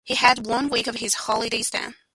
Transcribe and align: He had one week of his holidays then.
He 0.03 0.15
had 0.15 0.47
one 0.47 0.69
week 0.69 0.87
of 0.87 0.95
his 0.95 1.13
holidays 1.13 1.69
then. 1.69 1.93